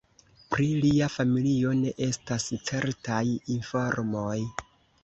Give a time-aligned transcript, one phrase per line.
[0.53, 3.25] Pri lia familio ne estas certaj
[3.59, 4.39] informoj.